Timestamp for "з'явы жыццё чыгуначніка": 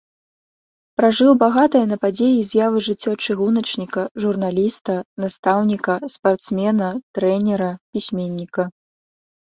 2.53-4.07